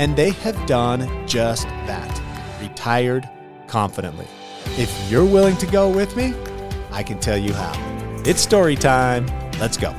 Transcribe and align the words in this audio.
And 0.00 0.16
they 0.16 0.30
have 0.30 0.64
done 0.64 1.28
just 1.28 1.64
that 1.84 2.22
retired 2.58 3.28
confidently. 3.66 4.26
If 4.78 4.90
you're 5.10 5.26
willing 5.26 5.58
to 5.58 5.66
go 5.66 5.90
with 5.90 6.16
me, 6.16 6.32
I 6.90 7.02
can 7.02 7.20
tell 7.20 7.36
you 7.36 7.52
how. 7.52 7.74
It's 8.24 8.40
story 8.40 8.76
time. 8.76 9.26
Let's 9.58 9.76
go. 9.76 9.94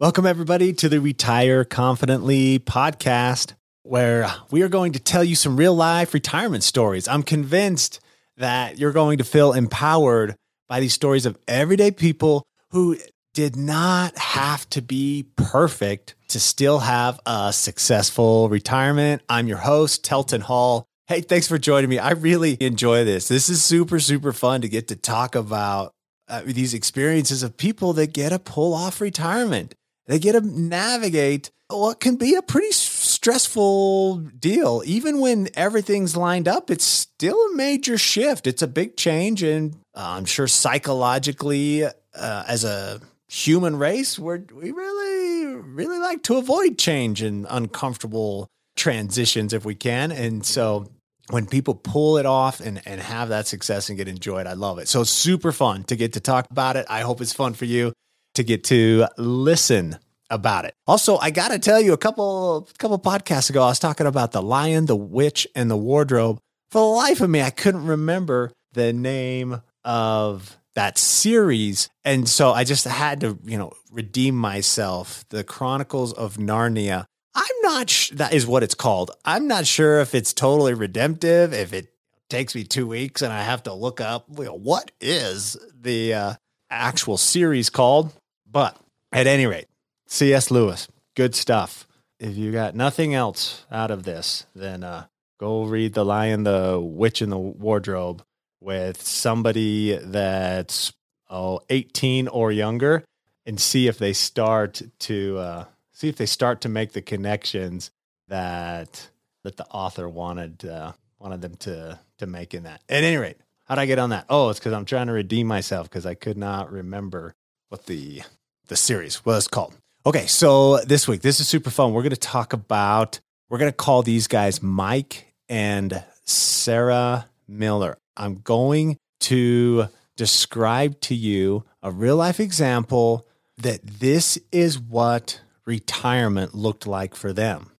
Welcome, 0.00 0.26
everybody, 0.26 0.72
to 0.72 0.88
the 0.88 1.00
Retire 1.00 1.64
Confidently 1.64 2.58
podcast, 2.58 3.52
where 3.84 4.32
we 4.50 4.62
are 4.62 4.68
going 4.68 4.94
to 4.94 4.98
tell 4.98 5.22
you 5.22 5.36
some 5.36 5.56
real 5.56 5.76
life 5.76 6.12
retirement 6.12 6.64
stories. 6.64 7.06
I'm 7.06 7.22
convinced 7.22 8.00
that 8.36 8.80
you're 8.80 8.90
going 8.90 9.18
to 9.18 9.24
feel 9.24 9.52
empowered 9.52 10.34
by 10.68 10.80
these 10.80 10.92
stories 10.92 11.24
of 11.24 11.38
everyday 11.46 11.92
people 11.92 12.42
who 12.70 12.98
did 13.32 13.56
not 13.56 14.16
have 14.18 14.68
to 14.70 14.82
be 14.82 15.26
perfect 15.36 16.14
to 16.28 16.40
still 16.40 16.80
have 16.80 17.20
a 17.26 17.52
successful 17.52 18.48
retirement. 18.48 19.22
I'm 19.28 19.46
your 19.46 19.58
host, 19.58 20.04
Telton 20.04 20.42
Hall. 20.42 20.86
Hey, 21.06 21.20
thanks 21.20 21.48
for 21.48 21.58
joining 21.58 21.90
me. 21.90 21.98
I 21.98 22.12
really 22.12 22.56
enjoy 22.60 23.04
this. 23.04 23.28
This 23.28 23.48
is 23.48 23.64
super, 23.64 23.98
super 24.00 24.32
fun 24.32 24.60
to 24.62 24.68
get 24.68 24.88
to 24.88 24.96
talk 24.96 25.34
about 25.34 25.92
uh, 26.28 26.42
these 26.44 26.74
experiences 26.74 27.42
of 27.42 27.56
people 27.56 27.92
that 27.94 28.12
get 28.12 28.30
to 28.30 28.38
pull 28.38 28.74
off 28.74 29.00
retirement. 29.00 29.74
They 30.06 30.18
get 30.18 30.32
to 30.32 30.40
navigate 30.40 31.50
what 31.68 32.00
can 32.00 32.16
be 32.16 32.34
a 32.34 32.42
pretty 32.42 32.72
stressful 32.72 34.16
deal. 34.38 34.82
Even 34.84 35.20
when 35.20 35.48
everything's 35.54 36.16
lined 36.16 36.48
up, 36.48 36.70
it's 36.70 36.84
still 36.84 37.36
a 37.36 37.54
major 37.54 37.98
shift. 37.98 38.46
It's 38.46 38.62
a 38.62 38.68
big 38.68 38.96
change. 38.96 39.42
And 39.42 39.74
uh, 39.94 40.16
I'm 40.16 40.24
sure 40.24 40.48
psychologically, 40.48 41.84
uh, 41.84 42.44
as 42.46 42.64
a 42.64 43.00
human 43.30 43.76
race, 43.76 44.18
we're, 44.18 44.42
we 44.52 44.72
really, 44.72 45.54
really 45.54 45.98
like 45.98 46.22
to 46.24 46.36
avoid 46.36 46.78
change 46.78 47.22
and 47.22 47.46
uncomfortable 47.48 48.48
transitions 48.76 49.52
if 49.52 49.64
we 49.64 49.74
can. 49.74 50.10
And 50.10 50.44
so 50.44 50.90
when 51.30 51.46
people 51.46 51.74
pull 51.74 52.18
it 52.18 52.26
off 52.26 52.60
and, 52.60 52.82
and 52.84 53.00
have 53.00 53.28
that 53.28 53.46
success 53.46 53.88
and 53.88 53.96
get 53.96 54.08
enjoyed, 54.08 54.46
I 54.46 54.54
love 54.54 54.78
it. 54.78 54.88
So 54.88 55.04
super 55.04 55.52
fun 55.52 55.84
to 55.84 55.96
get 55.96 56.14
to 56.14 56.20
talk 56.20 56.46
about 56.50 56.76
it. 56.76 56.86
I 56.90 57.00
hope 57.00 57.20
it's 57.20 57.32
fun 57.32 57.54
for 57.54 57.66
you 57.66 57.92
to 58.34 58.42
get 58.42 58.64
to 58.64 59.06
listen 59.16 59.98
about 60.28 60.64
it. 60.64 60.74
Also, 60.86 61.16
I 61.18 61.30
got 61.30 61.48
to 61.50 61.58
tell 61.58 61.80
you 61.80 61.92
a 61.92 61.98
couple 61.98 62.68
couple 62.78 62.98
podcasts 62.98 63.50
ago 63.50 63.62
I 63.62 63.68
was 63.68 63.78
talking 63.78 64.06
about 64.06 64.32
the 64.32 64.42
lion, 64.42 64.86
the 64.86 64.96
witch 64.96 65.46
and 65.54 65.70
the 65.70 65.76
wardrobe. 65.76 66.38
For 66.70 66.78
the 66.78 66.84
life 66.84 67.20
of 67.20 67.30
me, 67.30 67.42
I 67.42 67.50
couldn't 67.50 67.86
remember 67.86 68.52
the 68.72 68.92
name 68.92 69.60
of 69.84 70.56
that 70.74 70.98
series 70.98 71.88
and 72.04 72.28
so 72.28 72.52
I 72.52 72.64
just 72.64 72.86
had 72.86 73.20
to, 73.20 73.38
you 73.44 73.58
know, 73.58 73.72
redeem 73.90 74.34
myself. 74.34 75.24
The 75.28 75.44
Chronicles 75.44 76.12
of 76.12 76.36
Narnia. 76.36 77.04
I'm 77.34 77.56
not 77.62 77.90
sh- 77.90 78.10
that 78.10 78.32
is 78.32 78.46
what 78.46 78.62
it's 78.62 78.74
called. 78.74 79.10
I'm 79.24 79.46
not 79.46 79.66
sure 79.66 80.00
if 80.00 80.14
it's 80.14 80.32
totally 80.32 80.74
redemptive, 80.74 81.52
if 81.52 81.72
it 81.72 81.92
takes 82.28 82.54
me 82.54 82.64
2 82.64 82.86
weeks 82.86 83.22
and 83.22 83.32
I 83.32 83.42
have 83.42 83.62
to 83.64 83.72
look 83.72 84.00
up 84.00 84.26
you 84.36 84.44
know, 84.44 84.54
what 84.54 84.90
is 85.00 85.56
the 85.78 86.14
uh, 86.14 86.34
actual 86.70 87.16
series 87.16 87.70
called. 87.70 88.12
But 88.50 88.76
at 89.12 89.26
any 89.26 89.46
rate, 89.46 89.66
C.S. 90.06 90.50
Lewis, 90.50 90.88
good 91.14 91.34
stuff. 91.34 91.86
If 92.18 92.36
you 92.36 92.52
got 92.52 92.74
nothing 92.74 93.14
else 93.14 93.64
out 93.70 93.90
of 93.90 94.02
this, 94.02 94.46
then 94.54 94.82
uh, 94.84 95.06
go 95.38 95.64
read 95.64 95.94
The 95.94 96.04
Lion, 96.04 96.44
the 96.44 96.80
Witch, 96.80 97.22
and 97.22 97.32
the 97.32 97.38
Wardrobe 97.38 98.22
with 98.60 99.02
somebody 99.02 99.96
that's 99.96 100.92
oh, 101.28 101.60
18 101.70 102.28
or 102.28 102.52
younger 102.52 103.04
and 103.46 103.60
see 103.60 103.86
if 103.86 103.98
they 103.98 104.12
start 104.12 104.82
to 105.00 105.38
uh, 105.38 105.64
see 105.92 106.08
if 106.08 106.16
they 106.16 106.26
start 106.26 106.60
to 106.62 106.68
make 106.68 106.92
the 106.92 107.02
connections 107.02 107.90
that 108.28 109.08
that 109.44 109.56
the 109.56 109.66
author 109.66 110.08
wanted 110.08 110.64
uh, 110.64 110.92
wanted 111.18 111.40
them 111.40 111.54
to 111.56 111.98
to 112.18 112.26
make 112.26 112.54
in 112.54 112.64
that. 112.64 112.82
At 112.88 113.04
any 113.04 113.16
rate, 113.16 113.38
how'd 113.66 113.78
I 113.78 113.86
get 113.86 113.98
on 113.98 114.10
that? 114.10 114.26
Oh, 114.28 114.50
it's 114.50 114.58
because 114.58 114.72
I'm 114.72 114.84
trying 114.84 115.06
to 115.06 115.12
redeem 115.12 115.46
myself 115.46 115.88
because 115.88 116.06
I 116.06 116.14
could 116.14 116.36
not 116.36 116.70
remember 116.70 117.34
what 117.68 117.86
the 117.86 118.22
the 118.68 118.76
series 118.76 119.24
was 119.24 119.48
called. 119.48 119.74
Okay, 120.06 120.26
so 120.26 120.78
this 120.78 121.06
week, 121.06 121.20
this 121.20 121.40
is 121.40 121.48
super 121.48 121.68
fun. 121.68 121.92
We're 121.92 122.00
going 122.00 122.10
to 122.10 122.16
talk 122.16 122.54
about, 122.54 123.20
we're 123.50 123.58
going 123.58 123.70
to 123.70 123.76
call 123.76 124.02
these 124.02 124.28
guys 124.28 124.62
Mike 124.62 125.34
and 125.46 126.02
Sarah 126.24 127.26
Miller. 127.46 127.98
I'm 128.20 128.40
going 128.44 128.98
to 129.20 129.88
describe 130.16 131.00
to 131.00 131.14
you 131.14 131.64
a 131.82 131.90
real 131.90 132.16
life 132.16 132.38
example 132.38 133.26
that 133.56 133.80
this 133.82 134.38
is 134.52 134.78
what 134.78 135.40
retirement 135.64 136.54
looked 136.54 136.86
like 136.86 137.14
for 137.14 137.32
them. 137.32 137.70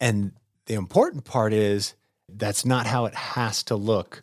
And 0.00 0.32
the 0.64 0.74
important 0.74 1.24
part 1.24 1.52
is 1.52 1.94
that's 2.26 2.64
not 2.64 2.86
how 2.86 3.04
it 3.04 3.14
has 3.14 3.62
to 3.64 3.76
look 3.76 4.22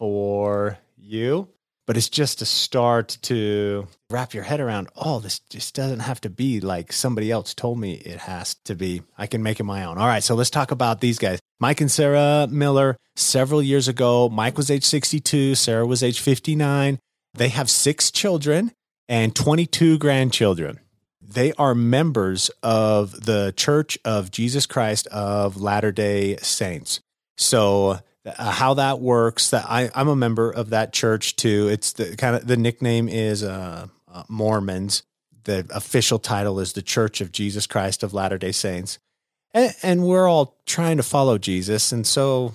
for 0.00 0.78
you 0.96 1.48
but 1.86 1.96
it's 1.96 2.08
just 2.08 2.40
a 2.42 2.46
start 2.46 3.18
to 3.22 3.86
wrap 4.10 4.34
your 4.34 4.42
head 4.42 4.60
around 4.60 4.88
oh 4.96 5.20
this 5.20 5.38
just 5.38 5.74
doesn't 5.74 6.00
have 6.00 6.20
to 6.20 6.30
be 6.30 6.60
like 6.60 6.92
somebody 6.92 7.30
else 7.30 7.54
told 7.54 7.78
me 7.78 7.94
it 7.94 8.18
has 8.18 8.54
to 8.64 8.74
be. 8.74 9.02
I 9.18 9.26
can 9.26 9.42
make 9.42 9.60
it 9.60 9.64
my 9.64 9.84
own. 9.84 9.98
All 9.98 10.06
right 10.06 10.22
so 10.22 10.34
let's 10.34 10.50
talk 10.50 10.70
about 10.70 11.00
these 11.00 11.18
guys 11.18 11.38
mike 11.60 11.80
and 11.80 11.90
sarah 11.90 12.46
miller 12.50 12.96
several 13.16 13.62
years 13.62 13.88
ago 13.88 14.28
mike 14.28 14.56
was 14.56 14.70
age 14.70 14.84
62 14.84 15.54
sarah 15.54 15.86
was 15.86 16.02
age 16.02 16.20
59 16.20 16.98
they 17.34 17.48
have 17.48 17.70
six 17.70 18.10
children 18.10 18.72
and 19.08 19.34
22 19.34 19.98
grandchildren 19.98 20.80
they 21.20 21.52
are 21.54 21.74
members 21.74 22.50
of 22.62 23.24
the 23.24 23.52
church 23.56 23.98
of 24.04 24.30
jesus 24.30 24.66
christ 24.66 25.06
of 25.08 25.60
latter 25.60 25.92
day 25.92 26.36
saints 26.38 27.00
so 27.36 27.98
uh, 28.26 28.50
how 28.50 28.74
that 28.74 29.00
works. 29.00 29.50
That 29.50 29.66
I, 29.68 29.90
I'm 29.94 30.08
a 30.08 30.16
member 30.16 30.50
of 30.50 30.70
that 30.70 30.92
church 30.92 31.36
too. 31.36 31.68
It's 31.68 31.92
the 31.92 32.16
kind 32.16 32.36
of 32.36 32.46
the 32.46 32.56
nickname 32.56 33.08
is 33.08 33.42
uh, 33.42 33.88
uh, 34.10 34.22
Mormons. 34.28 35.02
The 35.44 35.66
official 35.74 36.18
title 36.18 36.58
is 36.58 36.72
the 36.72 36.80
Church 36.80 37.20
of 37.20 37.30
Jesus 37.30 37.66
Christ 37.66 38.02
of 38.02 38.14
Latter 38.14 38.38
Day 38.38 38.52
Saints, 38.52 38.98
and, 39.54 39.74
and 39.82 40.04
we're 40.04 40.28
all 40.28 40.58
trying 40.66 40.98
to 40.98 41.02
follow 41.02 41.38
Jesus. 41.38 41.92
And 41.92 42.06
so 42.06 42.54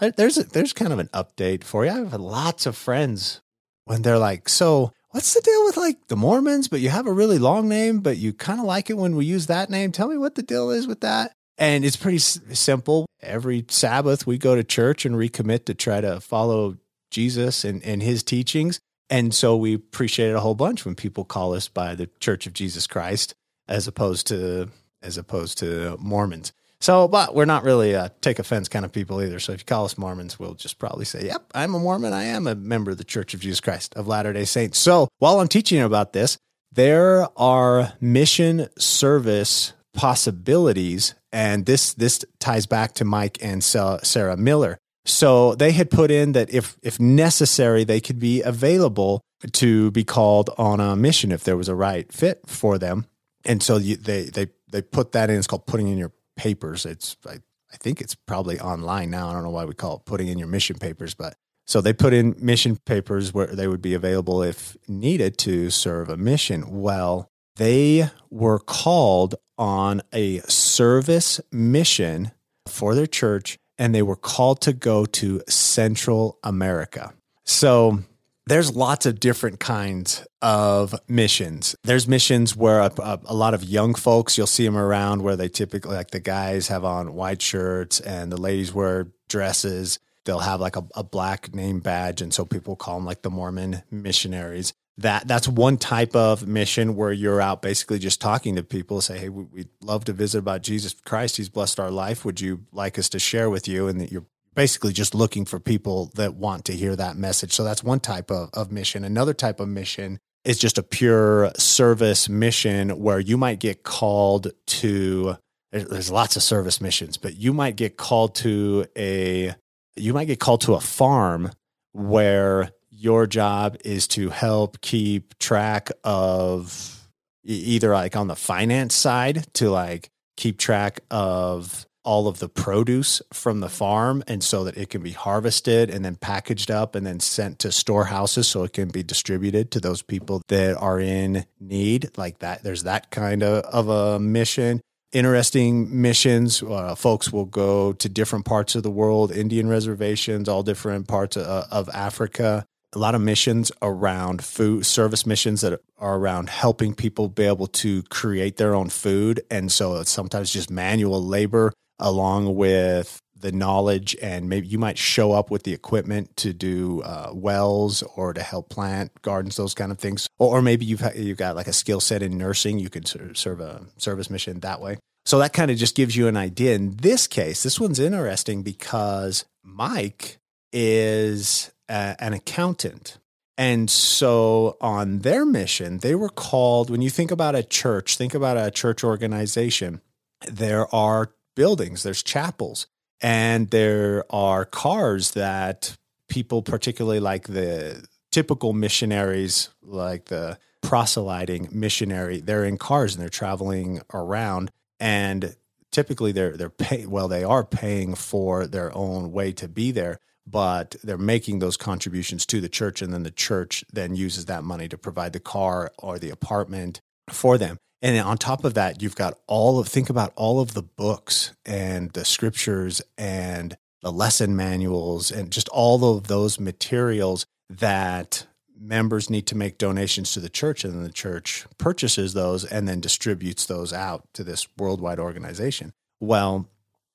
there's 0.00 0.38
a, 0.38 0.44
there's 0.44 0.72
kind 0.72 0.92
of 0.92 0.98
an 0.98 1.08
update 1.14 1.62
for 1.62 1.84
you. 1.84 1.90
I 1.92 1.96
have 1.96 2.14
lots 2.14 2.66
of 2.66 2.76
friends 2.76 3.40
when 3.84 4.02
they're 4.02 4.18
like, 4.18 4.48
"So 4.48 4.92
what's 5.10 5.34
the 5.34 5.40
deal 5.40 5.64
with 5.64 5.76
like 5.76 6.08
the 6.08 6.16
Mormons? 6.16 6.68
But 6.68 6.80
you 6.80 6.88
have 6.88 7.06
a 7.06 7.12
really 7.12 7.38
long 7.38 7.68
name, 7.68 8.00
but 8.00 8.16
you 8.16 8.32
kind 8.32 8.58
of 8.58 8.66
like 8.66 8.90
it 8.90 8.96
when 8.96 9.14
we 9.14 9.24
use 9.24 9.46
that 9.46 9.70
name. 9.70 9.92
Tell 9.92 10.08
me 10.08 10.16
what 10.16 10.34
the 10.34 10.42
deal 10.42 10.70
is 10.70 10.86
with 10.86 11.00
that." 11.02 11.32
And 11.60 11.84
it's 11.84 11.96
pretty 11.96 12.18
s- 12.18 12.40
simple. 12.52 13.06
Every 13.20 13.64
Sabbath, 13.68 14.26
we 14.26 14.38
go 14.38 14.54
to 14.54 14.62
church 14.62 15.04
and 15.04 15.16
recommit 15.16 15.64
to 15.64 15.74
try 15.74 16.00
to 16.00 16.20
follow 16.20 16.76
Jesus 17.10 17.64
and, 17.64 17.82
and 17.84 18.00
his 18.00 18.22
teachings. 18.22 18.78
And 19.10 19.34
so 19.34 19.56
we 19.56 19.74
appreciate 19.74 20.30
it 20.30 20.36
a 20.36 20.40
whole 20.40 20.54
bunch 20.54 20.84
when 20.84 20.94
people 20.94 21.24
call 21.24 21.54
us 21.54 21.66
by 21.66 21.94
the 21.96 22.08
Church 22.20 22.46
of 22.46 22.52
Jesus 22.52 22.86
Christ 22.86 23.34
as 23.66 23.88
opposed 23.88 24.26
to 24.28 24.70
as 25.02 25.18
opposed 25.18 25.58
to 25.58 25.96
Mormons. 25.98 26.52
So, 26.80 27.08
but 27.08 27.34
we're 27.34 27.44
not 27.44 27.64
really 27.64 27.92
a 27.94 28.12
take 28.20 28.38
offense 28.38 28.68
kind 28.68 28.84
of 28.84 28.92
people 28.92 29.20
either. 29.20 29.40
So 29.40 29.52
if 29.52 29.60
you 29.60 29.64
call 29.64 29.84
us 29.84 29.98
Mormons, 29.98 30.38
we'll 30.38 30.54
just 30.54 30.78
probably 30.78 31.04
say, 31.04 31.24
"Yep, 31.26 31.50
I'm 31.54 31.74
a 31.74 31.78
Mormon. 31.78 32.12
I 32.12 32.24
am 32.24 32.46
a 32.46 32.54
member 32.54 32.92
of 32.92 32.98
the 32.98 33.04
Church 33.04 33.34
of 33.34 33.40
Jesus 33.40 33.60
Christ 33.60 33.94
of 33.96 34.06
Latter-day 34.06 34.44
Saints." 34.44 34.78
So, 34.78 35.08
while 35.18 35.40
I'm 35.40 35.48
teaching 35.48 35.80
about 35.80 36.12
this, 36.12 36.38
there 36.70 37.26
are 37.36 37.94
mission 38.00 38.68
service 38.78 39.72
possibilities 39.94 41.14
and 41.32 41.66
this 41.66 41.94
this 41.94 42.24
ties 42.38 42.66
back 42.66 42.94
to 42.94 43.04
Mike 43.04 43.38
and 43.40 43.62
Sarah 43.64 44.36
Miller. 44.36 44.78
So 45.04 45.54
they 45.54 45.72
had 45.72 45.90
put 45.90 46.10
in 46.10 46.32
that 46.32 46.50
if 46.52 46.76
if 46.82 47.00
necessary, 47.00 47.84
they 47.84 48.00
could 48.00 48.18
be 48.18 48.42
available 48.42 49.22
to 49.52 49.90
be 49.90 50.04
called 50.04 50.50
on 50.58 50.80
a 50.80 50.96
mission 50.96 51.32
if 51.32 51.44
there 51.44 51.56
was 51.56 51.68
a 51.68 51.74
right 51.74 52.12
fit 52.12 52.42
for 52.46 52.78
them. 52.78 53.06
And 53.44 53.62
so 53.62 53.76
you, 53.76 53.96
they 53.96 54.24
they 54.24 54.48
they 54.70 54.82
put 54.82 55.12
that 55.12 55.30
in. 55.30 55.38
It's 55.38 55.46
called 55.46 55.66
putting 55.66 55.88
in 55.88 55.98
your 55.98 56.12
papers. 56.36 56.86
It's 56.86 57.16
I, 57.26 57.38
I 57.72 57.76
think 57.76 58.00
it's 58.00 58.14
probably 58.14 58.58
online 58.60 59.10
now. 59.10 59.28
I 59.28 59.32
don't 59.32 59.42
know 59.42 59.50
why 59.50 59.64
we 59.64 59.74
call 59.74 59.96
it 59.96 60.04
putting 60.04 60.28
in 60.28 60.38
your 60.38 60.48
mission 60.48 60.78
papers, 60.78 61.14
but 61.14 61.34
so 61.66 61.82
they 61.82 61.92
put 61.92 62.14
in 62.14 62.34
mission 62.38 62.76
papers 62.76 63.34
where 63.34 63.46
they 63.46 63.68
would 63.68 63.82
be 63.82 63.92
available 63.92 64.42
if 64.42 64.76
needed 64.88 65.36
to 65.38 65.68
serve 65.68 66.08
a 66.08 66.16
mission. 66.16 66.80
Well, 66.80 67.30
they 67.56 68.08
were 68.30 68.58
called 68.58 69.34
on 69.58 70.00
a 70.12 70.38
service 70.40 71.40
mission 71.52 72.30
for 72.66 72.94
their 72.94 73.06
church 73.06 73.58
and 73.76 73.94
they 73.94 74.02
were 74.02 74.16
called 74.16 74.60
to 74.62 74.72
go 74.72 75.04
to 75.04 75.42
Central 75.48 76.38
America. 76.42 77.12
So 77.44 78.00
there's 78.48 78.74
lots 78.74 79.06
of 79.06 79.20
different 79.20 79.60
kinds 79.60 80.26
of 80.40 80.94
missions. 81.08 81.76
There's 81.84 82.08
missions 82.08 82.56
where 82.56 82.80
a, 82.80 82.92
a, 82.98 83.20
a, 83.26 83.34
lot 83.34 83.54
of 83.54 83.62
young 83.64 83.94
folks, 83.94 84.38
you'll 84.38 84.46
see 84.46 84.64
them 84.64 84.76
around 84.76 85.22
where 85.22 85.36
they 85.36 85.48
typically, 85.48 85.94
like 85.94 86.10
the 86.10 86.20
guys 86.20 86.68
have 86.68 86.84
on 86.84 87.14
white 87.14 87.42
shirts 87.42 88.00
and 88.00 88.32
the 88.32 88.40
ladies 88.40 88.72
wear 88.72 89.08
dresses. 89.28 89.98
They'll 90.24 90.38
have 90.38 90.60
like 90.60 90.76
a, 90.76 90.86
a 90.94 91.04
black 91.04 91.54
name 91.54 91.80
badge. 91.80 92.22
And 92.22 92.32
so 92.32 92.44
people 92.44 92.76
call 92.76 92.96
them 92.96 93.04
like 93.04 93.22
the 93.22 93.30
Mormon 93.30 93.82
missionaries 93.90 94.72
that 94.98 95.28
that's 95.28 95.46
one 95.46 95.78
type 95.78 96.16
of 96.16 96.46
mission 96.46 96.96
where 96.96 97.12
you're 97.12 97.40
out 97.40 97.62
basically 97.62 98.00
just 98.00 98.20
talking 98.20 98.56
to 98.56 98.62
people 98.64 99.00
say 99.00 99.16
hey 99.16 99.28
we'd 99.28 99.68
love 99.80 100.04
to 100.04 100.12
visit 100.12 100.38
about 100.38 100.60
jesus 100.60 100.92
christ 101.06 101.36
he's 101.36 101.48
blessed 101.48 101.78
our 101.78 101.90
life 101.90 102.24
would 102.24 102.40
you 102.40 102.64
like 102.72 102.98
us 102.98 103.08
to 103.08 103.18
share 103.18 103.48
with 103.48 103.68
you 103.68 103.86
and 103.86 104.00
that 104.00 104.10
you're 104.10 104.26
basically 104.58 104.92
just 104.92 105.14
looking 105.14 105.44
for 105.44 105.60
people 105.60 106.10
that 106.16 106.34
want 106.34 106.64
to 106.64 106.72
hear 106.72 106.96
that 106.96 107.16
message. 107.16 107.52
So 107.52 107.62
that's 107.62 107.84
one 107.84 108.00
type 108.00 108.28
of, 108.28 108.50
of 108.52 108.72
mission. 108.72 109.04
Another 109.04 109.32
type 109.32 109.60
of 109.60 109.68
mission 109.68 110.18
is 110.44 110.58
just 110.58 110.78
a 110.78 110.82
pure 110.82 111.52
service 111.56 112.28
mission 112.28 112.90
where 112.98 113.20
you 113.20 113.36
might 113.36 113.60
get 113.60 113.84
called 113.84 114.48
to 114.66 115.36
there's 115.70 116.10
lots 116.10 116.34
of 116.34 116.42
service 116.42 116.80
missions 116.80 117.16
but 117.18 117.36
you 117.36 117.52
might 117.52 117.76
get 117.76 117.96
called 117.98 118.34
to 118.34 118.86
a 118.96 119.54
you 119.96 120.14
might 120.14 120.24
get 120.24 120.40
called 120.40 120.62
to 120.62 120.74
a 120.74 120.80
farm 120.80 121.50
where 121.92 122.70
your 122.90 123.26
job 123.26 123.76
is 123.84 124.08
to 124.08 124.30
help 124.30 124.80
keep 124.80 125.38
track 125.38 125.90
of 126.04 127.06
either 127.44 127.92
like 127.92 128.16
on 128.16 128.28
the 128.28 128.36
finance 128.36 128.94
side 128.94 129.46
to 129.52 129.70
like 129.70 130.10
keep 130.36 130.56
track 130.56 131.00
of 131.10 131.86
all 132.08 132.26
of 132.26 132.38
the 132.38 132.48
produce 132.48 133.20
from 133.34 133.60
the 133.60 133.68
farm 133.68 134.24
and 134.26 134.42
so 134.42 134.64
that 134.64 134.78
it 134.78 134.88
can 134.88 135.02
be 135.02 135.10
harvested 135.10 135.90
and 135.90 136.02
then 136.02 136.16
packaged 136.16 136.70
up 136.70 136.94
and 136.94 137.06
then 137.06 137.20
sent 137.20 137.58
to 137.58 137.70
storehouses 137.70 138.48
so 138.48 138.64
it 138.64 138.72
can 138.72 138.88
be 138.88 139.02
distributed 139.02 139.70
to 139.70 139.78
those 139.78 140.00
people 140.00 140.40
that 140.48 140.74
are 140.78 140.98
in 140.98 141.44
need. 141.60 142.08
Like 142.16 142.38
that 142.38 142.62
there's 142.62 142.84
that 142.84 143.10
kind 143.10 143.42
of, 143.42 143.62
of 143.64 143.88
a 143.90 144.18
mission. 144.18 144.80
Interesting 145.12 146.00
missions 146.00 146.62
uh, 146.62 146.94
folks 146.94 147.30
will 147.30 147.44
go 147.44 147.92
to 147.92 148.08
different 148.08 148.46
parts 148.46 148.74
of 148.74 148.82
the 148.82 148.90
world 148.90 149.30
indian 149.30 149.68
reservations 149.68 150.48
all 150.48 150.62
different 150.62 151.08
parts 151.08 151.36
of, 151.36 151.44
of 151.70 151.90
africa. 151.92 152.64
A 152.94 152.98
lot 152.98 153.14
of 153.14 153.20
missions 153.20 153.70
around 153.82 154.42
food 154.42 154.86
service 154.86 155.26
missions 155.26 155.60
that 155.60 155.78
are 155.98 156.16
around 156.16 156.48
helping 156.48 156.94
people 156.94 157.28
be 157.28 157.44
able 157.44 157.66
to 157.66 158.02
create 158.04 158.56
their 158.56 158.74
own 158.74 158.88
food. 158.88 159.42
And 159.50 159.70
so 159.70 159.96
it's 159.96 160.10
sometimes 160.10 160.50
just 160.50 160.70
manual 160.70 161.22
labor 161.22 161.74
along 161.98 162.54
with 162.54 163.20
the 163.40 163.52
knowledge 163.52 164.16
and 164.20 164.48
maybe 164.48 164.66
you 164.66 164.78
might 164.78 164.98
show 164.98 165.32
up 165.32 165.50
with 165.50 165.62
the 165.62 165.72
equipment 165.72 166.36
to 166.36 166.52
do 166.52 167.02
uh, 167.02 167.30
wells 167.32 168.02
or 168.16 168.32
to 168.32 168.42
help 168.42 168.68
plant 168.68 169.12
gardens 169.22 169.56
those 169.56 169.74
kind 169.74 169.92
of 169.92 169.98
things. 169.98 170.28
Or, 170.38 170.58
or 170.58 170.62
maybe 170.62 170.84
you've 170.84 171.02
you've 171.14 171.38
got 171.38 171.56
like 171.56 171.68
a 171.68 171.72
skill 171.72 172.00
set 172.00 172.22
in 172.22 172.36
nursing 172.36 172.78
you 172.78 172.90
could 172.90 173.06
serve 173.06 173.60
a 173.60 173.86
service 173.96 174.30
mission 174.30 174.60
that 174.60 174.80
way. 174.80 174.98
So 175.24 175.38
that 175.38 175.52
kind 175.52 175.70
of 175.70 175.76
just 175.76 175.94
gives 175.94 176.16
you 176.16 176.26
an 176.26 176.36
idea. 176.36 176.74
In 176.74 176.96
this 176.96 177.26
case 177.26 177.62
this 177.62 177.78
one's 177.78 177.98
interesting 178.00 178.62
because 178.62 179.44
mike 179.62 180.38
is 180.72 181.70
a, 181.88 182.16
an 182.18 182.32
accountant. 182.32 183.18
And 183.56 183.90
so 183.90 184.76
on 184.80 185.20
their 185.20 185.44
mission, 185.44 185.98
they 185.98 186.14
were 186.14 186.28
called, 186.28 186.90
when 186.90 187.02
you 187.02 187.10
think 187.10 187.32
about 187.32 187.56
a 187.56 187.64
church, 187.64 188.16
think 188.16 188.32
about 188.32 188.56
a 188.56 188.70
church 188.70 189.02
organization, 189.02 190.00
there 190.46 190.92
are 190.94 191.32
buildings, 191.58 192.04
there's 192.04 192.22
chapels, 192.22 192.86
and 193.20 193.70
there 193.70 194.24
are 194.30 194.64
cars 194.64 195.32
that 195.32 195.96
people, 196.28 196.62
particularly 196.62 197.18
like 197.18 197.48
the 197.48 198.06
typical 198.30 198.72
missionaries, 198.72 199.70
like 199.82 200.26
the 200.26 200.56
proselyting 200.82 201.68
missionary, 201.72 202.40
they're 202.40 202.64
in 202.64 202.78
cars 202.78 203.14
and 203.14 203.20
they're 203.20 203.28
traveling 203.28 204.00
around. 204.14 204.70
And 205.00 205.56
typically 205.90 206.30
they're 206.30 206.56
they're 206.56 206.70
pay 206.70 207.06
well, 207.06 207.26
they 207.26 207.42
are 207.42 207.64
paying 207.64 208.14
for 208.14 208.68
their 208.68 208.96
own 208.96 209.32
way 209.32 209.50
to 209.52 209.66
be 209.66 209.90
there 209.90 210.20
but 210.50 210.96
they're 211.04 211.18
making 211.18 211.58
those 211.58 211.76
contributions 211.76 212.46
to 212.46 212.58
the 212.58 212.70
church 212.70 213.02
and 213.02 213.12
then 213.12 213.22
the 213.22 213.30
church 213.30 213.84
then 213.92 214.16
uses 214.16 214.46
that 214.46 214.64
money 214.64 214.88
to 214.88 214.96
provide 214.96 215.34
the 215.34 215.40
car 215.40 215.92
or 215.98 216.18
the 216.18 216.30
apartment 216.30 217.02
for 217.28 217.58
them 217.58 217.78
and 218.02 218.18
on 218.18 218.38
top 218.38 218.64
of 218.64 218.74
that 218.74 219.02
you've 219.02 219.16
got 219.16 219.38
all 219.46 219.78
of 219.78 219.88
think 219.88 220.10
about 220.10 220.32
all 220.36 220.60
of 220.60 220.74
the 220.74 220.82
books 220.82 221.52
and 221.64 222.12
the 222.12 222.24
scriptures 222.24 223.02
and 223.16 223.76
the 224.02 224.12
lesson 224.12 224.54
manuals 224.54 225.30
and 225.30 225.50
just 225.50 225.68
all 225.70 226.16
of 226.16 226.28
those 226.28 226.60
materials 226.60 227.46
that 227.68 228.46
members 228.80 229.28
need 229.28 229.46
to 229.46 229.56
make 229.56 229.76
donations 229.76 230.32
to 230.32 230.40
the 230.40 230.48
church 230.48 230.84
and 230.84 230.94
then 230.94 231.02
the 231.02 231.12
church 231.12 231.66
purchases 231.78 232.32
those 232.32 232.64
and 232.64 232.88
then 232.88 233.00
distributes 233.00 233.66
those 233.66 233.92
out 233.92 234.22
to 234.32 234.44
this 234.44 234.68
worldwide 234.78 235.18
organization 235.18 235.92
well 236.20 236.68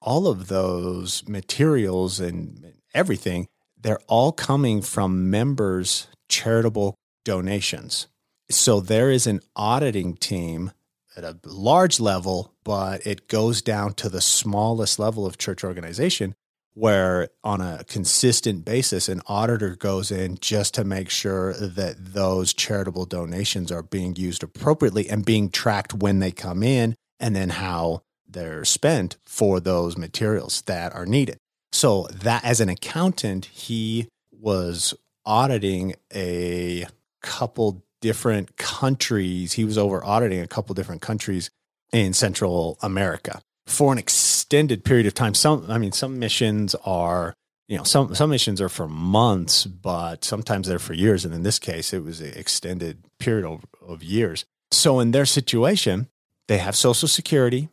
all 0.04 0.28
of 0.28 0.48
those 0.48 1.28
materials 1.28 2.20
and 2.20 2.74
everything, 2.94 3.48
they're 3.80 4.00
all 4.08 4.32
coming 4.32 4.82
from 4.82 5.30
members' 5.30 6.08
charitable 6.30 6.96
donations. 7.24 8.08
So 8.50 8.80
there 8.80 9.10
is 9.10 9.28
an 9.28 9.42
auditing 9.56 10.16
team 10.16 10.72
at 11.16 11.24
a 11.24 11.38
large 11.46 12.00
level, 12.00 12.54
but 12.64 13.06
it 13.06 13.28
goes 13.28 13.62
down 13.62 13.94
to 13.96 14.10
the 14.10 14.22
smallest 14.22 15.00
level 15.00 15.26
of 15.26 15.38
church 15.38 15.64
organization 15.64 16.36
where 16.76 17.30
on 17.44 17.62
a 17.62 17.84
consistent 17.88 18.66
basis 18.66 19.08
an 19.08 19.22
auditor 19.28 19.76
goes 19.76 20.12
in 20.12 20.38
just 20.40 20.74
to 20.74 20.84
make 20.84 21.10
sure 21.10 21.54
that 21.54 21.96
those 22.14 22.54
charitable 22.54 23.06
donations 23.06 23.72
are 23.72 23.84
being 23.84 24.16
used 24.16 24.42
appropriately 24.42 25.08
and 25.10 25.26
being 25.26 25.50
tracked 25.50 25.94
when 25.94 26.20
they 26.20 26.32
come 26.32 26.64
in 26.64 26.96
and 27.20 27.36
then 27.36 27.50
how 27.50 28.02
they're 28.28 28.66
spent 28.66 29.18
for 29.24 29.60
those 29.60 29.98
materials 29.98 30.62
that 30.64 30.94
are 30.96 31.06
needed. 31.06 31.38
So 31.72 32.08
that 32.12 32.44
as 32.44 32.60
an 32.60 32.70
accountant, 32.70 33.46
he 33.46 34.08
was 34.32 34.96
auditing 35.26 35.96
a 36.14 36.88
couple 37.22 37.84
different 38.04 38.58
countries. 38.58 39.54
He 39.54 39.64
was 39.64 39.78
over 39.78 40.04
auditing 40.04 40.42
a 40.42 40.48
couple 40.48 40.76
different 40.76 41.02
countries 41.02 41.50
in 41.94 42.12
Central 42.14 42.78
America 42.82 43.42
for 43.66 43.94
an 43.94 43.98
extended 43.98 44.84
period 44.84 45.08
of 45.08 45.14
time. 45.14 45.34
Some, 45.34 45.66
I 45.72 45.78
mean, 45.78 45.94
some 45.94 46.20
missions 46.20 46.76
are, 46.84 47.34
you 47.70 47.78
know, 47.78 47.86
some 47.86 48.14
some 48.14 48.30
missions 48.30 48.60
are 48.60 48.68
for 48.68 48.90
months, 48.90 49.66
but 49.66 50.26
sometimes 50.26 50.68
they're 50.68 50.80
for 50.80 50.94
years. 50.94 51.24
And 51.24 51.34
in 51.34 51.44
this 51.44 51.60
case, 51.60 51.94
it 51.94 52.04
was 52.04 52.20
an 52.20 52.34
extended 52.36 53.06
period 53.20 53.46
of, 53.46 53.66
of 53.82 54.04
years. 54.04 54.44
So 54.72 55.00
in 55.00 55.12
their 55.12 55.26
situation, 55.26 56.10
they 56.50 56.58
have 56.58 56.76
Social 56.76 57.08
Security, 57.08 57.70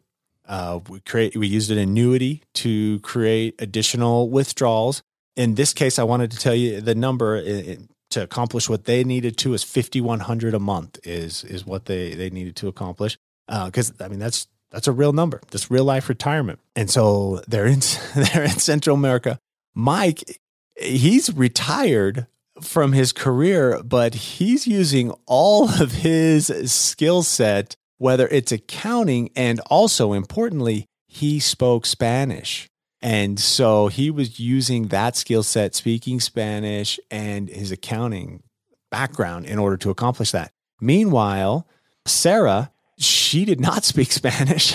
uh, 0.46 0.78
we 0.88 1.00
create 1.00 1.36
we 1.36 1.46
used 1.46 1.70
an 1.70 1.78
annuity 1.78 2.42
to 2.54 3.00
create 3.00 3.54
additional 3.58 4.28
withdrawals. 4.28 5.02
In 5.36 5.54
this 5.54 5.72
case, 5.72 5.98
I 5.98 6.04
wanted 6.04 6.30
to 6.32 6.38
tell 6.38 6.54
you 6.54 6.80
the 6.80 6.94
number 6.94 7.36
to 8.10 8.22
accomplish 8.22 8.68
what 8.68 8.84
they 8.84 9.04
needed 9.04 9.36
to 9.38 9.54
is 9.54 9.62
fifty 9.62 10.00
one 10.00 10.20
hundred 10.20 10.54
a 10.54 10.58
month 10.58 10.98
is 11.04 11.44
is 11.44 11.64
what 11.64 11.86
they 11.86 12.14
they 12.14 12.30
needed 12.30 12.56
to 12.56 12.68
accomplish. 12.68 13.18
Because 13.46 13.90
uh, 14.00 14.04
I 14.04 14.08
mean 14.08 14.18
that's 14.18 14.46
that's 14.70 14.88
a 14.88 14.92
real 14.92 15.12
number. 15.12 15.40
That's 15.50 15.70
real 15.70 15.84
life 15.84 16.08
retirement. 16.08 16.60
And 16.76 16.90
so 16.90 17.42
they're 17.48 17.66
in 17.66 17.80
they're 18.14 18.44
in 18.44 18.50
Central 18.50 18.96
America. 18.96 19.38
Mike, 19.74 20.40
he's 20.76 21.32
retired 21.34 22.26
from 22.60 22.92
his 22.92 23.12
career, 23.12 23.82
but 23.82 24.14
he's 24.14 24.66
using 24.66 25.12
all 25.26 25.70
of 25.80 25.92
his 25.92 26.46
skill 26.70 27.22
set 27.22 27.76
whether 28.00 28.26
it's 28.28 28.50
accounting 28.50 29.30
and 29.36 29.60
also 29.66 30.14
importantly, 30.14 30.86
he 31.06 31.38
spoke 31.38 31.84
Spanish. 31.84 32.66
And 33.02 33.40
so 33.40 33.88
he 33.88 34.10
was 34.10 34.38
using 34.38 34.88
that 34.88 35.16
skill 35.16 35.42
set, 35.42 35.74
speaking 35.74 36.20
Spanish 36.20 37.00
and 37.10 37.48
his 37.48 37.72
accounting 37.72 38.42
background 38.90 39.46
in 39.46 39.58
order 39.58 39.76
to 39.78 39.90
accomplish 39.90 40.32
that. 40.32 40.52
Meanwhile, 40.80 41.66
Sarah, 42.06 42.70
she 42.98 43.44
did 43.44 43.60
not 43.60 43.84
speak 43.84 44.12
Spanish. 44.12 44.74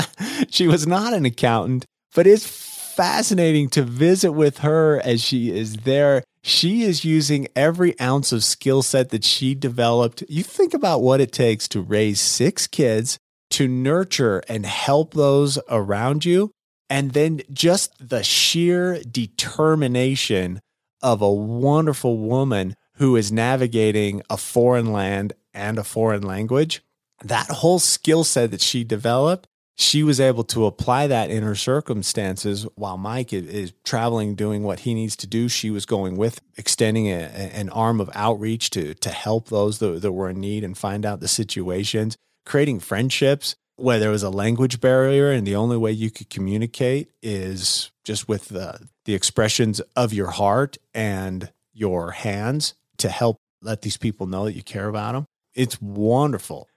she 0.50 0.66
was 0.66 0.86
not 0.86 1.12
an 1.12 1.26
accountant, 1.26 1.84
but 2.14 2.26
it's 2.26 2.46
fascinating 2.46 3.68
to 3.70 3.82
visit 3.82 4.32
with 4.32 4.58
her 4.58 5.00
as 5.04 5.22
she 5.22 5.56
is 5.56 5.76
there 5.78 6.24
she 6.42 6.82
is 6.82 7.04
using 7.04 7.48
every 7.54 7.98
ounce 8.00 8.32
of 8.32 8.44
skill 8.44 8.82
set 8.82 9.10
that 9.10 9.24
she 9.24 9.54
developed. 9.54 10.24
You 10.28 10.42
think 10.42 10.72
about 10.72 11.02
what 11.02 11.20
it 11.20 11.32
takes 11.32 11.68
to 11.68 11.80
raise 11.80 12.20
six 12.20 12.66
kids, 12.66 13.18
to 13.50 13.68
nurture 13.68 14.42
and 14.48 14.64
help 14.64 15.14
those 15.14 15.58
around 15.68 16.24
you, 16.24 16.50
and 16.90 17.12
then 17.12 17.42
just 17.52 17.92
the 18.08 18.22
sheer 18.22 19.00
determination 19.02 20.60
of 21.02 21.22
a 21.22 21.32
wonderful 21.32 22.18
woman 22.18 22.74
who 22.94 23.14
is 23.16 23.30
navigating 23.30 24.22
a 24.28 24.36
foreign 24.36 24.92
land 24.92 25.32
and 25.54 25.78
a 25.78 25.84
foreign 25.84 26.22
language. 26.22 26.82
that 27.24 27.48
whole 27.48 27.80
skill 27.80 28.22
set 28.22 28.52
that 28.52 28.60
she 28.60 28.84
developed, 28.84 29.48
she 29.76 30.04
was 30.04 30.20
able 30.20 30.44
to 30.44 30.66
apply 30.66 31.08
that 31.08 31.30
in 31.30 31.42
her 31.42 31.56
circumstances 31.56 32.64
while 32.76 32.96
Mike 32.96 33.32
is, 33.32 33.72
traveling, 33.84 34.36
doing 34.36 34.62
what 34.62 34.80
he 34.80 34.94
needs 34.94 35.16
to 35.16 35.26
do. 35.26 35.48
She 35.48 35.70
was 35.70 35.84
going 35.84 36.16
with, 36.16 36.40
extending 36.56 37.08
a, 37.08 37.18
an 37.54 37.70
arm 37.70 38.00
of 38.00 38.08
outreach 38.14 38.70
to, 38.70 38.94
to 38.94 39.10
help 39.10 39.48
those 39.48 39.78
that, 39.78 40.02
that 40.02 40.12
were 40.12 40.30
in 40.30 40.40
need 40.40 40.62
and 40.62 40.78
find 40.78 41.04
out 41.04 41.18
the 41.18 41.26
situations, 41.26 42.16
creating 42.44 42.78
friendships 42.80 43.56
where 43.78 43.98
there 43.98 44.10
was 44.10 44.22
a 44.22 44.30
language 44.30 44.80
barrier 44.80 45.30
and 45.30 45.46
the 45.46 45.54
only 45.54 45.76
way 45.76 45.92
you 45.92 46.10
could 46.10 46.28
communicate 46.28 47.10
is 47.22 47.90
just 48.04 48.28
with 48.28 48.48
the, 48.48 48.88
the 49.04 49.14
expressions 49.14 49.80
of 49.94 50.12
your 50.12 50.30
heart 50.30 50.76
and 50.92 51.52
your 51.72 52.10
hands 52.10 52.74
to 52.96 53.08
help 53.08 53.36
let 53.62 53.82
these 53.82 53.96
people 53.96 54.26
know 54.26 54.44
that 54.44 54.54
you 54.54 54.62
care 54.62 54.88
about 54.88 55.12
them. 55.12 55.26
It's 55.54 55.80
wonderful. 55.80 56.68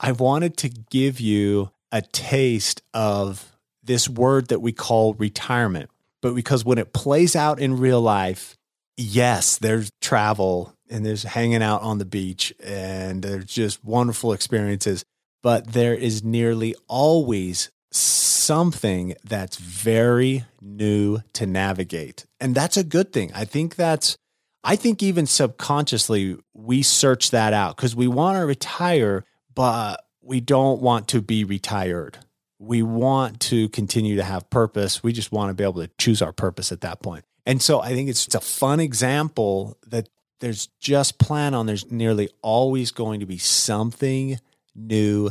I 0.00 0.12
wanted 0.12 0.56
to 0.58 0.68
give 0.68 1.20
you 1.20 1.70
a 1.92 2.02
taste 2.02 2.82
of 2.94 3.52
this 3.82 4.08
word 4.08 4.48
that 4.48 4.60
we 4.60 4.72
call 4.72 5.14
retirement. 5.14 5.90
But 6.22 6.34
because 6.34 6.64
when 6.64 6.78
it 6.78 6.92
plays 6.92 7.36
out 7.36 7.60
in 7.60 7.78
real 7.78 8.00
life, 8.00 8.56
yes, 8.96 9.58
there's 9.58 9.90
travel 10.00 10.74
and 10.90 11.04
there's 11.04 11.22
hanging 11.22 11.62
out 11.62 11.82
on 11.82 11.98
the 11.98 12.04
beach 12.04 12.52
and 12.62 13.22
there's 13.22 13.46
just 13.46 13.84
wonderful 13.84 14.32
experiences. 14.32 15.04
But 15.46 15.74
there 15.74 15.94
is 15.94 16.24
nearly 16.24 16.74
always 16.88 17.70
something 17.92 19.14
that's 19.22 19.54
very 19.58 20.44
new 20.60 21.20
to 21.34 21.46
navigate. 21.46 22.26
And 22.40 22.52
that's 22.52 22.76
a 22.76 22.82
good 22.82 23.12
thing. 23.12 23.30
I 23.32 23.44
think 23.44 23.76
that's, 23.76 24.18
I 24.64 24.74
think 24.74 25.04
even 25.04 25.24
subconsciously, 25.24 26.36
we 26.52 26.82
search 26.82 27.30
that 27.30 27.52
out 27.52 27.76
because 27.76 27.94
we 27.94 28.08
want 28.08 28.38
to 28.38 28.44
retire, 28.44 29.24
but 29.54 30.04
we 30.20 30.40
don't 30.40 30.82
want 30.82 31.06
to 31.10 31.22
be 31.22 31.44
retired. 31.44 32.18
We 32.58 32.82
want 32.82 33.38
to 33.42 33.68
continue 33.68 34.16
to 34.16 34.24
have 34.24 34.50
purpose. 34.50 35.04
We 35.04 35.12
just 35.12 35.30
want 35.30 35.50
to 35.50 35.54
be 35.54 35.62
able 35.62 35.86
to 35.86 35.90
choose 35.96 36.22
our 36.22 36.32
purpose 36.32 36.72
at 36.72 36.80
that 36.80 37.02
point. 37.02 37.24
And 37.46 37.62
so 37.62 37.80
I 37.80 37.90
think 37.90 38.08
it's, 38.08 38.26
it's 38.26 38.34
a 38.34 38.40
fun 38.40 38.80
example 38.80 39.78
that 39.86 40.08
there's 40.40 40.66
just 40.80 41.20
plan 41.20 41.54
on 41.54 41.66
there's 41.66 41.88
nearly 41.88 42.30
always 42.42 42.90
going 42.90 43.20
to 43.20 43.26
be 43.26 43.38
something 43.38 44.40
new 44.76 45.30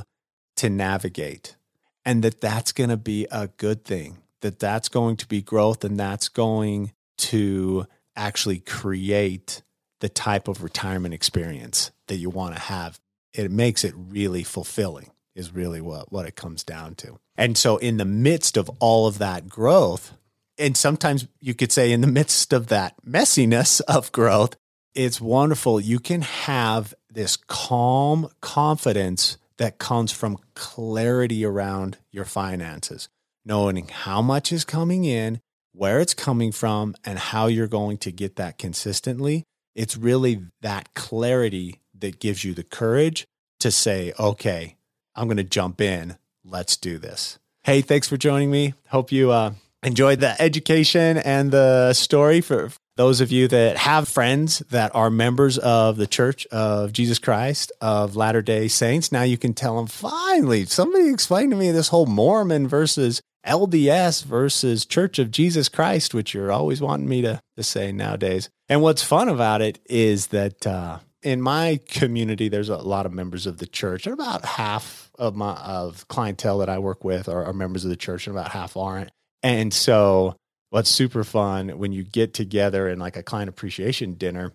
to 0.58 0.70
navigate 0.70 1.56
and 2.04 2.24
that 2.24 2.42
that's 2.42 2.72
going 2.72 2.90
to 2.90 2.98
be 2.98 3.28
a 3.32 3.48
good 3.58 3.84
thing 3.84 4.18
that 4.42 4.60
that's 4.60 4.90
going 4.90 5.18
to 5.18 5.28
be 5.28 5.42
growth 5.42 5.84
and 5.84 6.00
that's 6.00 6.30
going 6.30 6.92
to 7.18 7.86
actually 8.16 8.60
create 8.60 9.62
the 10.02 10.10
type 10.10 10.48
of 10.48 10.64
retirement 10.64 11.14
experience 11.14 11.92
that 12.08 12.18
you 12.18 12.30
want 12.30 12.56
to 12.56 12.62
have 12.62 13.00
it 13.34 13.52
makes 13.52 13.84
it 13.84 13.94
really 13.96 14.44
fulfilling 14.44 15.12
is 15.36 15.54
really 15.54 15.82
what, 15.82 16.12
what 16.12 16.25
it 16.25 16.36
comes 16.36 16.64
down 16.64 16.96
to. 16.96 17.20
And 17.38 17.58
so 17.58 17.78
in 17.78 17.98
the 17.98 18.06
midst 18.06 18.58
of 18.58 18.70
all 18.80 19.08
of 19.08 19.18
that 19.18 19.50
growth, 19.50 20.14
and 20.58 20.78
sometimes 20.78 21.28
you 21.42 21.54
could 21.54 21.72
say 21.72 21.92
in 21.92 22.02
the 22.02 22.08
midst 22.08 22.54
of 22.54 22.68
that 22.68 22.96
messiness 23.06 23.82
of 23.88 24.12
growth, 24.12 24.56
it's 24.94 25.20
wonderful. 25.20 25.82
You 25.82 26.00
can 26.00 26.22
have 26.22 26.94
this 27.16 27.38
calm 27.38 28.30
confidence 28.42 29.38
that 29.58 29.80
comes 29.80 30.12
from 30.12 30.38
clarity 30.54 31.44
around 31.44 31.98
your 32.12 32.26
finances, 32.26 33.10
knowing 33.46 33.88
how 33.88 34.22
much 34.22 34.52
is 34.52 34.66
coming 34.66 35.06
in, 35.06 35.40
where 35.72 36.00
it's 36.00 36.14
coming 36.14 36.52
from, 36.52 36.94
and 37.04 37.18
how 37.18 37.48
you're 37.48 37.68
going 37.68 37.98
to 37.98 38.12
get 38.12 38.36
that 38.36 38.58
consistently. 38.58 39.44
It's 39.74 39.98
really 39.98 40.42
that 40.62 40.94
clarity 40.94 41.82
that 41.98 42.20
gives 42.20 42.44
you 42.44 42.54
the 42.54 42.64
courage 42.64 43.26
to 43.62 43.72
say, 43.72 44.14
okay, 44.20 44.76
I'm 45.16 45.28
going 45.28 45.38
to 45.38 45.44
jump 45.44 45.82
in. 45.82 46.18
Let's 46.44 46.78
do 46.78 46.98
this. 46.98 47.40
Hey, 47.64 47.82
thanks 47.82 48.08
for 48.08 48.18
joining 48.18 48.52
me. 48.52 48.74
Hope 48.90 49.12
you 49.12 49.32
uh, 49.32 49.54
enjoyed 49.84 50.20
the 50.20 50.40
education 50.42 51.18
and 51.18 51.52
the 51.52 51.94
story 51.94 52.42
for 52.42 52.70
those 52.98 53.20
of 53.22 53.32
you 53.32 53.48
that 53.50 53.78
have 53.78 54.08
friends 54.08 54.60
that 54.70 54.94
are 54.96 55.10
members 55.10 55.58
of 55.58 55.98
the 55.98 56.08
Church 56.08 56.46
of 56.48 56.94
Jesus 56.94 57.20
Christ 57.20 57.72
of 57.82 58.16
Latter 58.16 58.42
day 58.42 58.68
Saints. 58.68 59.12
Now 59.12 59.24
you 59.24 59.38
can 59.38 59.54
tell 59.54 59.75
them, 59.78 59.88
finally, 59.88 60.66
somebody 60.66 61.10
explain 61.10 61.50
to 61.50 61.56
me 61.56 61.72
this 61.72 61.90
whole 61.90 62.06
Mormon 62.06 62.68
versus 62.68 63.22
LDS 63.46 64.24
versus 64.24 64.86
Church 64.86 65.20
of 65.20 65.30
Jesus 65.30 65.70
Christ, 65.70 66.14
which 66.14 66.34
you're 66.34 66.52
always 66.52 66.82
wanting 66.82 67.08
me 67.08 67.22
to, 67.22 67.42
to 67.58 67.64
say 67.64 67.92
nowadays. 67.92 68.50
And 68.70 68.82
what's 68.82 69.04
fun 69.04 69.30
about 69.30 69.62
it 69.62 69.80
is 69.86 70.28
that 70.28 70.66
uh, 70.66 71.00
in 71.22 71.42
my 71.42 71.80
community, 71.88 72.50
there's 72.50 72.70
a 72.70 72.78
lot 72.78 73.06
of 73.06 73.14
members 73.14 73.46
of 73.46 73.58
the 73.58 73.68
church, 73.68 74.06
and 74.06 74.14
about 74.14 74.46
half 74.46 75.12
of 75.20 75.36
my 75.36 75.54
of 75.56 76.08
clientele 76.08 76.60
that 76.60 76.70
I 76.70 76.80
work 76.80 77.04
with 77.04 77.28
are, 77.28 77.46
are 77.46 77.54
members 77.54 77.84
of 77.84 77.90
the 77.90 77.96
church, 77.96 78.28
and 78.28 78.36
about 78.36 78.52
half 78.52 78.78
aren't. 78.78 79.12
And 79.44 79.74
so, 79.74 80.36
what's 80.75 80.89
super 80.89 81.24
fun 81.24 81.70
when 81.70 81.94
you 81.94 82.03
get 82.03 82.34
together 82.34 82.89
in 82.89 83.00
like 83.00 83.15
a 83.15 83.24
client 83.24 83.48
appreciation 83.48 84.13
dinner 84.15 84.51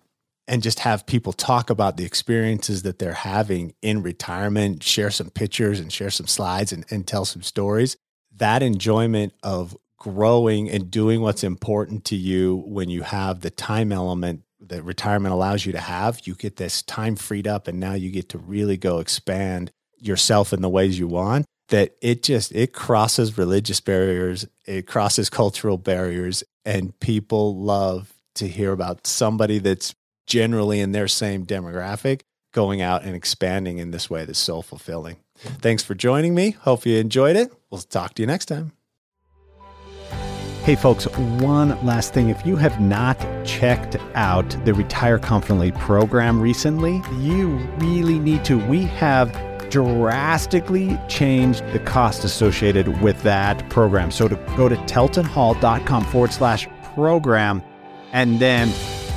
and 0.47 0.61
just 0.61 0.81
have 0.81 1.07
people 1.07 1.33
talk 1.33 1.71
about 1.71 1.97
the 1.97 2.05
experiences 2.05 2.83
that 2.83 2.99
they're 2.99 3.11
having 3.11 3.73
in 3.81 4.03
retirement, 4.03 4.83
share 4.83 5.09
some 5.09 5.31
pictures 5.31 5.79
and 5.79 5.91
share 5.91 6.11
some 6.11 6.27
slides 6.27 6.71
and, 6.71 6.85
and 6.91 7.07
tell 7.07 7.25
some 7.25 7.41
stories. 7.41 7.97
That 8.37 8.61
enjoyment 8.61 9.33
of 9.41 9.75
growing 9.97 10.69
and 10.69 10.91
doing 10.91 11.21
what's 11.21 11.43
important 11.43 12.05
to 12.05 12.15
you 12.15 12.65
when 12.67 12.91
you 12.91 13.01
have 13.01 13.39
the 13.39 13.49
time 13.49 13.91
element 13.91 14.43
that 14.59 14.83
retirement 14.83 15.33
allows 15.33 15.65
you 15.65 15.71
to 15.71 15.79
have. 15.79 16.21
You 16.25 16.35
get 16.35 16.57
this 16.57 16.83
time 16.83 17.15
freed 17.15 17.47
up, 17.47 17.67
and 17.67 17.79
now 17.79 17.93
you 17.93 18.11
get 18.11 18.29
to 18.29 18.37
really 18.37 18.77
go 18.77 18.99
expand 18.99 19.71
yourself 19.97 20.53
in 20.53 20.61
the 20.61 20.69
ways 20.69 20.99
you 20.99 21.07
want. 21.07 21.47
That 21.71 21.95
it 22.01 22.23
just 22.23 22.53
it 22.53 22.73
crosses 22.73 23.37
religious 23.37 23.81
barriers, 23.81 24.47
it 24.65 24.87
crosses 24.87 25.29
cultural 25.29 25.77
barriers, 25.77 26.43
and 26.63 26.97
people 26.99 27.57
love 27.57 28.13
to 28.35 28.47
hear 28.47 28.71
about 28.71 29.05
somebody 29.05 29.57
that's 29.57 29.95
generally 30.25 30.79
in 30.79 30.91
their 30.91 31.07
same 31.07 31.45
demographic 31.45 32.21
going 32.53 32.81
out 32.81 33.03
and 33.03 33.15
expanding 33.15 33.79
in 33.79 33.91
this 33.91 34.09
way 34.09 34.25
that's 34.25 34.39
so 34.39 34.61
fulfilling. 34.61 35.17
Thanks 35.37 35.83
for 35.83 35.95
joining 35.95 36.35
me. 36.35 36.51
Hope 36.51 36.85
you 36.85 36.97
enjoyed 36.97 37.35
it. 37.35 37.51
We'll 37.69 37.81
talk 37.81 38.13
to 38.15 38.21
you 38.21 38.27
next 38.27 38.45
time. 38.45 38.73
Hey, 40.63 40.75
folks, 40.75 41.05
one 41.39 41.69
last 41.83 42.13
thing. 42.13 42.29
If 42.29 42.45
you 42.45 42.55
have 42.55 42.79
not 42.79 43.17
checked 43.43 43.95
out 44.13 44.47
the 44.63 44.75
Retire 44.75 45.17
Confidently 45.17 45.71
program 45.71 46.39
recently, 46.39 47.01
you 47.17 47.57
really 47.79 48.19
need 48.19 48.45
to. 48.45 48.63
We 48.67 48.83
have 48.83 49.33
drastically 49.71 50.99
changed 51.07 51.65
the 51.71 51.79
cost 51.79 52.23
associated 52.23 53.01
with 53.01 53.19
that 53.23 53.67
program. 53.69 54.11
So 54.11 54.27
to 54.27 54.35
go 54.55 54.69
to 54.69 54.75
teltonhall.com 54.75 56.03
forward 56.05 56.33
slash 56.33 56.67
program 56.93 57.63
and 58.11 58.39
then 58.39 58.71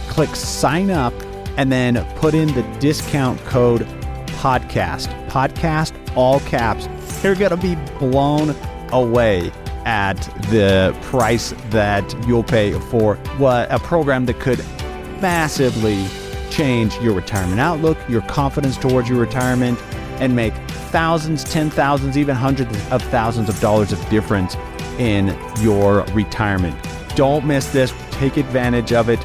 click 0.08 0.34
sign 0.34 0.90
up 0.90 1.12
and 1.56 1.70
then 1.70 2.04
put 2.16 2.34
in 2.34 2.54
the 2.54 2.62
discount 2.78 3.38
code 3.40 3.82
podcast. 4.38 5.08
Podcast, 5.28 5.92
all 6.16 6.40
caps. 6.40 6.88
You're 7.22 7.34
going 7.34 7.50
to 7.50 7.56
be 7.56 7.74
blown 7.98 8.54
away 8.92 9.50
at 9.84 10.16
the 10.50 10.96
price 11.02 11.52
that 11.70 12.14
you'll 12.26 12.44
pay 12.44 12.78
for 12.78 13.16
what 13.36 13.70
a 13.70 13.78
program 13.78 14.26
that 14.26 14.40
could 14.40 14.58
massively 15.20 16.06
change 16.50 16.96
your 17.00 17.14
retirement 17.14 17.60
outlook, 17.60 17.98
your 18.08 18.22
confidence 18.22 18.76
towards 18.76 19.08
your 19.08 19.18
retirement, 19.18 19.78
and 20.20 20.34
make 20.34 20.54
thousands, 20.90 21.44
ten 21.44 21.70
thousands, 21.70 22.16
even 22.16 22.34
hundreds 22.34 22.72
of 22.90 23.02
thousands 23.04 23.48
of 23.48 23.58
dollars 23.60 23.92
of 23.92 24.08
difference 24.08 24.56
in 24.98 25.36
your 25.60 26.02
retirement. 26.12 26.76
Don't 27.16 27.44
miss 27.44 27.72
this. 27.72 27.92
Take 28.12 28.36
advantage 28.36 28.92
of 28.92 29.08
it 29.08 29.22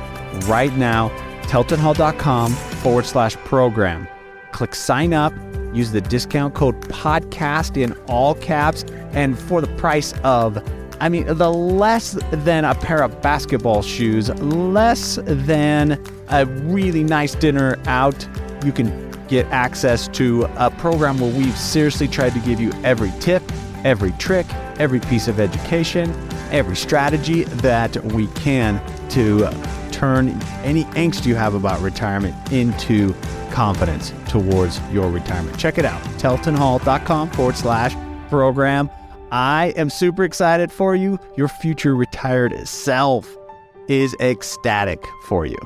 right 0.48 0.76
now. 0.76 1.10
TeltonHall.com 1.44 2.52
forward 2.52 3.06
slash 3.06 3.36
program. 3.38 4.08
Click 4.52 4.76
sign 4.76 5.14
up 5.14 5.34
Use 5.74 5.92
the 5.92 6.02
discount 6.02 6.56
code 6.56 6.80
podcast 6.82 7.82
in 7.82 7.94
all 8.08 8.36
caps. 8.36 8.84
And 9.14 9.38
for 9.38 9.62
the 9.62 9.68
price 9.76 10.14
of, 10.24 10.64
I 11.00 11.10
mean, 11.10 11.26
the 11.28 11.52
less 11.52 12.18
than 12.32 12.66
a 12.66 12.76
pair 12.76 13.04
of 13.04 13.22
basketball 13.22 13.82
shoes, 13.82 14.30
less 14.42 15.20
than 15.24 16.04
a 16.30 16.46
really 16.46 17.04
nice 17.04 17.36
dinner 17.36 17.78
out, 17.86 18.28
you 18.66 18.72
can 18.72 19.09
get 19.30 19.46
access 19.48 20.08
to 20.10 20.46
a 20.58 20.70
program 20.72 21.20
where 21.20 21.32
we've 21.34 21.58
seriously 21.58 22.08
tried 22.08 22.34
to 22.34 22.40
give 22.40 22.60
you 22.60 22.72
every 22.84 23.12
tip, 23.20 23.44
every 23.84 24.12
trick, 24.14 24.48
every 24.80 25.00
piece 25.00 25.28
of 25.28 25.40
education, 25.40 26.12
every 26.52 26.76
strategy 26.76 27.44
that 27.44 27.96
we 28.06 28.28
can 28.28 28.82
to 29.10 29.50
turn 29.92 30.30
any 30.64 30.84
angst 30.86 31.26
you 31.26 31.36
have 31.36 31.54
about 31.54 31.80
retirement 31.82 32.52
into 32.52 33.14
confidence 33.52 34.14
towards 34.28 34.80
your 34.92 35.10
retirement. 35.10 35.58
Check 35.58 35.78
it 35.78 35.86
out, 35.86 36.02
teltonhall.com 36.18 37.32
forward 37.32 37.56
slash 37.56 37.96
program. 38.30 38.90
I 39.32 39.74
am 39.76 39.90
super 39.90 40.24
excited 40.24 40.72
for 40.72 40.96
you. 40.96 41.20
Your 41.36 41.48
future 41.48 41.96
retired 41.96 42.68
self 42.68 43.38
is 43.88 44.16
ecstatic 44.20 45.04
for 45.26 45.46
you. 45.46 45.58